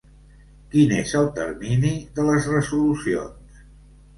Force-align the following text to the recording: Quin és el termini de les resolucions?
Quin 0.71 0.93
és 0.99 1.13
el 1.19 1.29
termini 1.35 1.91
de 2.17 2.27
les 2.31 2.51
resolucions? 2.55 3.63